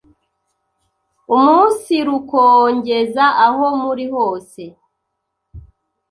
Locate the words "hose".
4.13-4.61